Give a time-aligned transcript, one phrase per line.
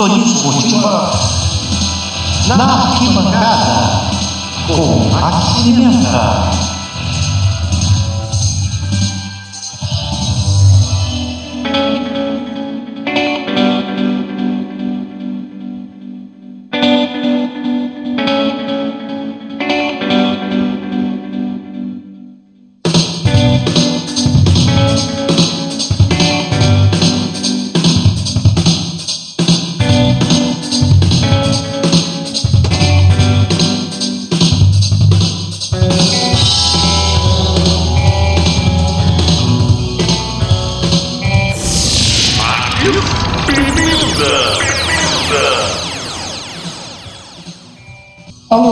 [0.00, 1.10] Sintonia Esportiva
[2.48, 4.00] na arquibancada
[4.66, 5.30] com a
[5.62, 6.69] Pimenta.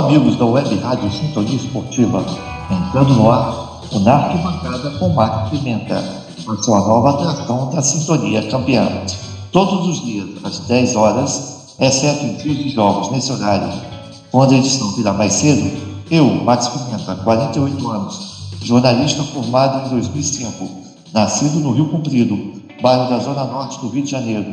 [0.00, 2.24] Amigos da Web Rádio Sintonia Esportiva,
[2.70, 6.02] entrando no ar o Na Arquibancada com Marco Pimenta,
[6.48, 8.88] a sua nova atração da Sintonia Campeã.
[9.52, 13.70] Todos os dias, às 10 horas, exceto em dias de jogos nesse horário,
[14.32, 15.70] quando a edição virá mais cedo,
[16.10, 20.66] eu, Max Pimenta, 48 anos, jornalista formado em 2005,
[21.12, 24.50] nascido no Rio Comprido, bairro da Zona Norte do Rio de Janeiro,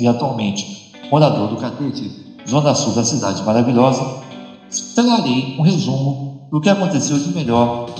[0.00, 2.10] e atualmente morador do Catete,
[2.48, 4.17] zona sul da cidade maravilhosa,
[4.94, 7.90] trarei um resumo do que aconteceu de melhor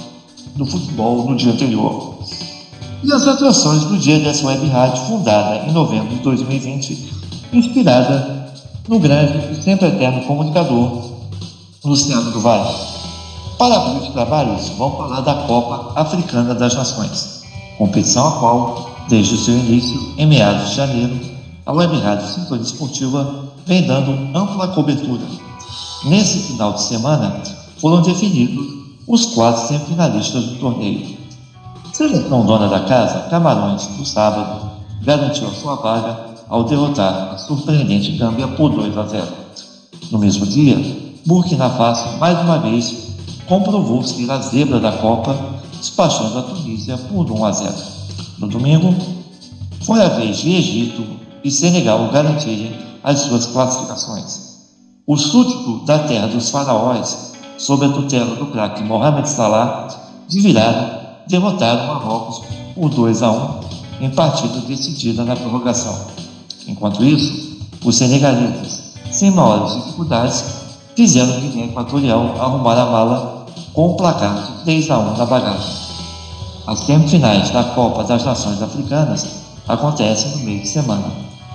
[0.56, 2.18] no futebol no dia anterior.
[3.02, 7.12] E as atrações do dia dessa web rádio, fundada em novembro de 2020,
[7.52, 8.52] inspirada
[8.88, 11.12] no grande e sempre eterno comunicador
[11.84, 12.74] Luciano do Vale.
[13.56, 17.42] Para abrir os trabalhos, vamos falar da Copa Africana das Nações,
[17.76, 21.18] competição a qual, desde o seu início, em meados de janeiro,
[21.64, 25.47] a Web Rádio Sintonia Esportiva vem dando ampla cobertura.
[26.04, 27.42] Nesse final de semana,
[27.80, 28.66] foram definidos
[29.06, 31.18] os quatro semifinalistas do torneio.
[31.92, 34.70] Seleção dona da casa, Camarões, no sábado,
[35.02, 39.26] garantiu sua vaga ao derrotar a surpreendente Gâmbia por 2 a 0.
[40.12, 40.76] No mesmo dia,
[41.26, 43.08] Burkina Faso, mais uma vez,
[43.48, 45.36] comprovou ser a zebra da Copa,
[45.76, 47.74] despachando a Tunísia por 1 a 0.
[48.38, 48.94] No domingo,
[49.82, 51.04] foi a vez de Egito
[51.42, 54.47] e Senegal garantirem as suas classificações.
[55.08, 59.88] O súdito da terra dos faraós, sob a tutela do craque Mohamed Salah,
[60.28, 62.42] de virada, derrotaram Marrocos
[62.74, 63.60] por 2 a 1
[64.02, 65.98] em partida decidida na prorrogação.
[66.66, 70.44] Enquanto isso, os senegaleses, sem maiores dificuldades,
[70.94, 75.24] fizeram o Guiné Equatorial arrumar a mala com o placar de 3 a 1 na
[75.24, 75.74] bagagem.
[76.66, 79.26] As semifinais da Copa das Nações Africanas
[79.66, 81.10] acontecem no meio de semana.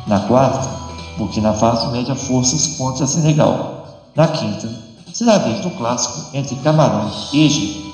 [0.08, 0.82] Na quarta,
[1.18, 3.85] Burkina Faso mede a forças contra Senegal.
[4.16, 4.69] Na quinta,
[5.13, 7.94] será a vez do clássico entre Camarões e Egito.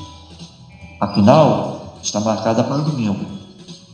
[0.99, 3.25] A final está marcada para domingo.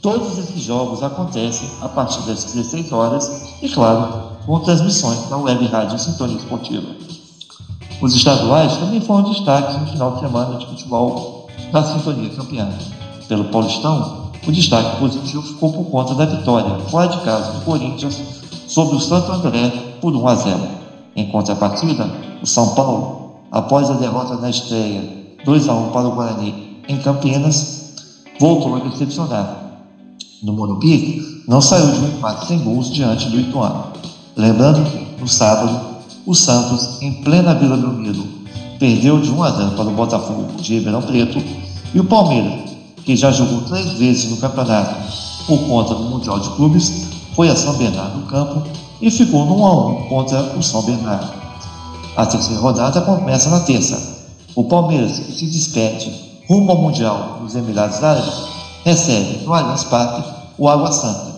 [0.01, 5.65] Todos esses jogos acontecem a partir das 16 horas e, claro, com transmissões da Web
[5.67, 6.87] Rádio Sintonia Esportiva.
[8.01, 12.69] Os estaduais também foram destaques no final de semana de futebol da Sintonia Campeã.
[13.27, 18.34] Pelo Paulistão, o destaque positivo ficou por conta da vitória fora de casa do Corinthians
[18.75, 19.69] sobre o Santo André
[20.01, 20.59] por 1 a 0.
[21.15, 22.11] Em contrapartida,
[22.43, 25.01] o São Paulo, após a derrota na estreia
[25.45, 27.93] 2 a 1 para o Guarani em Campinas,
[28.37, 29.79] voltou a decepcionar.
[30.43, 33.93] No Morumbi, não saiu de um empate sem gols diante do Ituano.
[34.35, 35.79] Lembrando que, no sábado,
[36.25, 38.27] o Santos, em plena Vila Belmiro,
[38.77, 41.41] perdeu de 1 a 0 para o Botafogo de Ribeirão Preto
[41.93, 42.71] e o Palmeiras,
[43.05, 44.95] que já jogou três vezes no campeonato
[45.47, 47.04] por conta do Mundial de Clubes,
[47.35, 48.63] foi a São Bernardo do Campo
[49.01, 51.33] e ficou no 1 a 1 contra o São Bernardo.
[52.15, 54.15] A terceira rodada começa na terça.
[54.55, 58.33] O Palmeiras, que se despede rumo ao Mundial dos Emirados Árabes,
[58.85, 60.23] recebe no Allianz Parque
[60.57, 61.35] o Água Santa.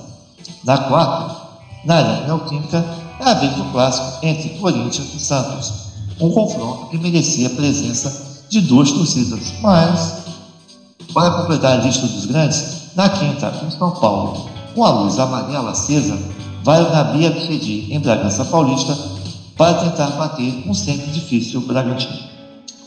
[0.64, 1.36] Na quarta,
[1.84, 2.86] na Arena Neoquímica,
[3.20, 5.74] é a vez do clássico entre Corinthians e Santos,
[6.20, 10.26] um confronto que merecia a presença de duas torcidas, mas,
[11.14, 15.72] para completar a lista dos grandes, na quinta, em São Paulo, com a luz amarela
[15.72, 16.16] acesa,
[16.64, 18.96] vai o Nabi Abichedi, em Bragança Paulista,
[19.58, 22.16] para tentar bater um sempre difícil Bragantino.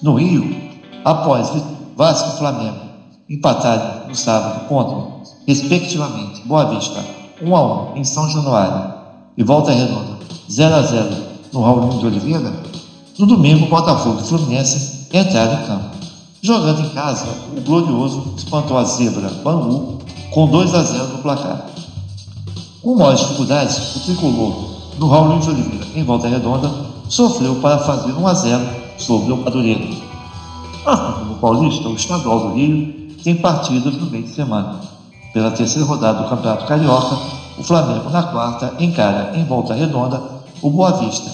[0.00, 0.56] No Rio,
[1.04, 1.50] após
[1.96, 2.78] Vasco e Flamengo
[3.28, 5.04] empatarem no sábado contra,
[5.48, 7.04] respectivamente, Boa Vista
[7.42, 8.94] 1 a 1 em São Januário
[9.36, 10.16] e Volta Redonda
[10.48, 11.16] 0 a 0
[11.52, 12.52] no Raul de Oliveira,
[13.18, 15.96] no domingo Botafogo e Fluminense entraram em campo.
[16.40, 17.26] Jogando em casa,
[17.56, 19.98] o Glorioso espantou a zebra Bangu
[20.30, 21.79] com 2 a 0 no placar.
[22.82, 24.54] Com maiores dificuldades, o tricolor
[24.96, 26.70] do Raul de Oliveira, em Volta Redonda,
[27.10, 28.66] sofreu para fazer 1 a 0
[28.96, 29.84] sobre o Madureira.
[30.86, 34.80] Assim como o Paulista, o estadual do Rio tem partidas no meio de semana.
[35.34, 37.18] Pela terceira rodada do Campeonato Carioca,
[37.58, 40.22] O Flamengo, na quarta, encara em volta redonda
[40.62, 41.30] o Boa Vista.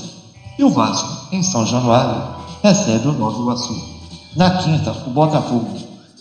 [0.58, 2.20] E o Vasco, em São Januário,
[2.60, 3.80] recebe o Nova Iguaçu.
[4.34, 5.70] Na quinta, o Botafogo,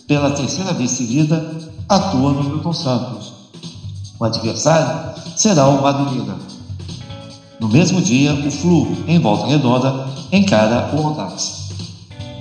[0.06, 1.56] pela terceira vez seguida,
[1.88, 3.35] atua no Milton Santos.
[4.18, 6.36] O adversário será o Madureira.
[7.60, 11.70] No mesmo dia, o Flu, em Volta Redonda, encara o Audax.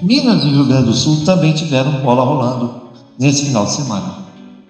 [0.02, 2.74] Minas e Rio Grande do Sul também tiveram bola rolando
[3.20, 4.16] nesse final de semana.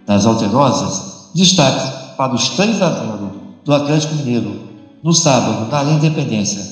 [0.07, 3.31] Nas alterosas, destaque para os 3 a 0
[3.63, 4.61] do Atlético Mineiro
[5.03, 6.63] no sábado na Independência,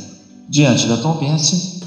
[0.50, 1.82] diante da Tombense,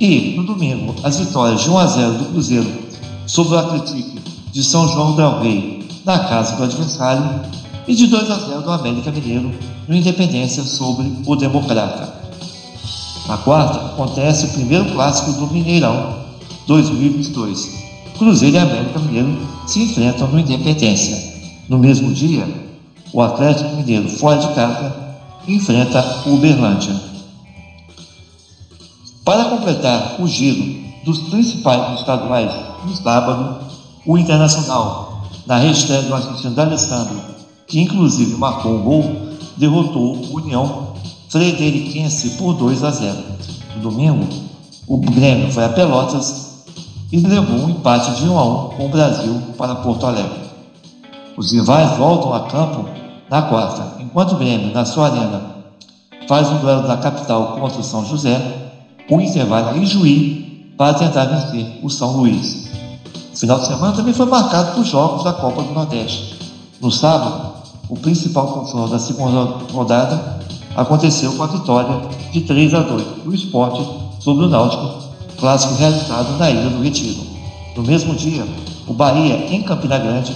[0.00, 2.88] e no domingo as vitórias de 1 a 0 do Cruzeiro
[3.26, 4.20] sobre o Atlético
[4.52, 7.42] de São João del Rei na casa do adversário
[7.88, 9.50] e de 2 a 0 do América Mineiro
[9.88, 12.12] no Independência sobre o Democrata.
[13.26, 16.18] Na quarta, acontece o primeiro clássico do Mineirão
[16.66, 17.78] 2022.
[18.18, 21.16] Cruzeiro e América Mineiro se enfrentam no Independência.
[21.66, 22.46] No mesmo dia,
[23.12, 24.94] o Atlético Mineiro, fora de casa,
[25.46, 26.94] enfrenta o Uberlândia.
[29.24, 32.50] Para completar o giro dos principais estaduais
[32.84, 33.60] no sábado,
[34.06, 37.37] o Internacional, na hashtag do Argentino D'Alessandro,
[37.68, 39.16] que inclusive marcou um gol,
[39.56, 40.94] derrotou o União
[41.28, 43.16] Frederiquense por 2 a 0.
[43.76, 44.26] No domingo,
[44.86, 46.64] o Grêmio foi a Pelotas
[47.12, 50.48] e levou um empate de 1 a 1 com o Brasil para Porto Alegre.
[51.36, 52.86] Os rivais voltam a campo
[53.30, 55.42] na quarta, enquanto o Grêmio, na sua arena,
[56.26, 58.72] faz um duelo da capital contra o São José,
[59.10, 62.68] o Inter vai em Juí para tentar vencer o São Luís.
[63.32, 66.38] O final de semana também foi marcado por jogos da Copa do Nordeste.
[66.80, 67.47] No sábado,
[67.88, 70.40] o principal confronto da segunda rodada
[70.76, 73.82] aconteceu com a vitória de 3 a 2 do esporte
[74.20, 75.08] sobre o Náutico,
[75.38, 77.26] clássico realizado na Ilha do Retiro.
[77.76, 78.46] No mesmo dia,
[78.86, 80.34] o Bahia, em Campina Grande,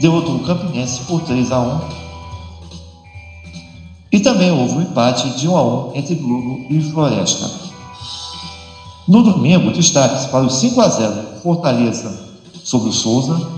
[0.00, 1.80] derrotou o Campinense por 3 a 1
[4.12, 7.50] e também houve um empate de 1 a 1 entre Globo e Floresta.
[9.08, 12.30] No domingo, destaques para os 5 a 0 Fortaleza
[12.62, 13.51] sobre o Souza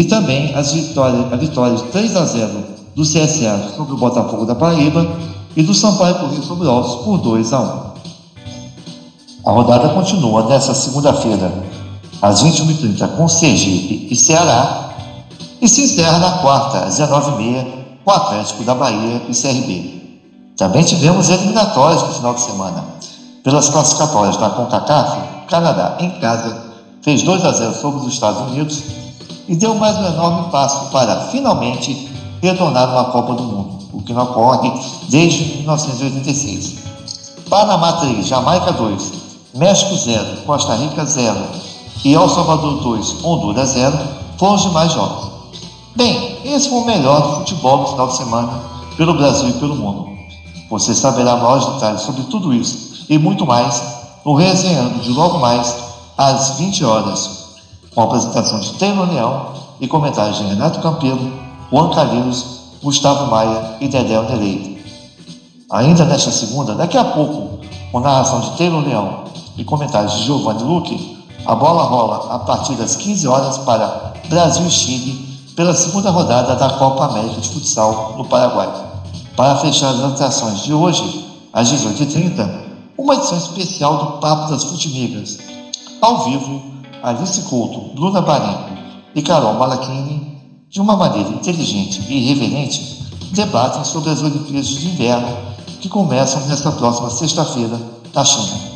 [0.00, 2.64] e também as vitórias, a vitória de 3 a 0
[2.96, 5.06] do CSA sobre o Botafogo da Paraíba
[5.54, 7.64] e do Sampaio Corrêa sobre o Altos por 2 a 1.
[9.44, 11.52] A rodada continua nesta segunda-feira,
[12.22, 14.88] às 21h30, com Sergipe e Ceará,
[15.60, 17.66] e se encerra na quarta, às 19h30,
[18.02, 20.22] com Atlético da Bahia e CRB.
[20.56, 22.84] Também tivemos eliminatórias no final de semana.
[23.44, 26.56] Pelas classificatórias da CONCACAF, o Canadá, em casa,
[27.02, 28.82] fez 2 a 0 sobre os Estados Unidos
[29.50, 32.08] e deu mais um enorme passo para, finalmente,
[32.40, 34.72] retornar uma Copa do Mundo, o que não ocorre
[35.08, 36.76] desde 1986.
[37.48, 39.12] Panamá 3, Jamaica 2,
[39.56, 41.36] México 0, Costa Rica 0
[42.04, 43.98] e El Salvador 2, Honduras 0
[44.38, 45.30] foram os demais jogos.
[45.96, 48.62] Bem, esse foi o melhor do futebol no final de semana
[48.96, 50.10] pelo Brasil e pelo mundo.
[50.70, 53.82] Você saberá maiores detalhes sobre tudo isso e muito mais
[54.24, 55.74] no Resenhando de logo mais
[56.16, 57.39] às 20 horas,
[57.94, 59.46] com a apresentação de Taylor Leão
[59.80, 64.84] e comentários de Renato Campelo Juan Calheiros, Gustavo Maia e Dedé Nerei.
[65.70, 67.60] Ainda nesta segunda, daqui a pouco,
[67.92, 69.24] com narração de Taylor Leão
[69.56, 74.66] e comentários de Giovanni Luque, a bola rola a partir das 15 horas para Brasil
[74.66, 78.68] e Chile pela segunda rodada da Copa América de Futsal no Paraguai.
[79.36, 82.50] Para fechar as atrações de hoje, às 18h30,
[82.98, 85.38] uma edição especial do Papo das Futimigas.
[86.00, 86.62] Ao vivo,
[87.02, 88.70] Alice Couto, Bruna Barenco
[89.14, 90.38] e Carol Malachini
[90.68, 93.00] de uma maneira inteligente e irreverente,
[93.32, 95.36] debatem sobre as Olimpíadas de Inverno
[95.80, 97.80] que começam nesta próxima sexta-feira
[98.14, 98.70] na China.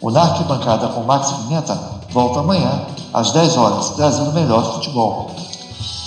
[0.00, 1.78] O Na Arquibancada com Max Pimenta
[2.10, 5.30] volta amanhã às 10 horas, trazendo o melhor futebol.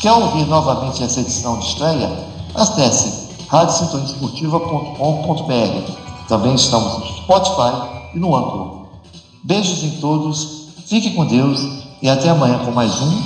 [0.01, 2.09] Quer ouvir novamente essa edição de estreia?
[2.53, 5.91] Acesse radiosintoniaesportiva.com.br.
[6.27, 8.85] Também estamos no Spotify e no Anchor.
[9.43, 10.54] Beijos em todos,
[10.87, 11.59] fiquem com Deus
[12.01, 13.23] e até amanhã com mais um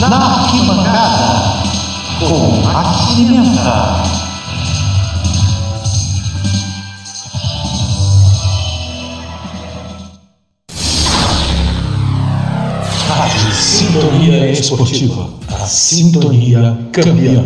[0.00, 1.60] na arquibancada
[2.20, 2.60] com.
[13.08, 17.44] Rádio Sintonia Esportiva, a sintonia campeã.